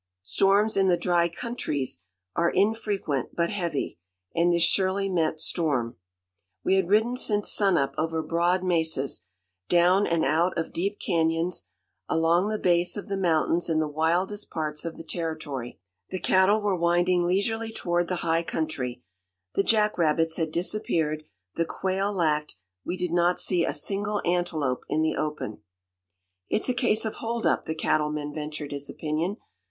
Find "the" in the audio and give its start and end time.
0.87-0.97, 12.49-12.57, 13.09-13.15, 13.79-13.87, 14.97-15.03, 16.09-16.19, 18.07-18.15, 19.53-19.61, 21.53-21.63, 25.03-25.15, 27.65-27.75